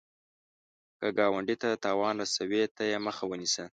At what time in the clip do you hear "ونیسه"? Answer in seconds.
3.27-3.65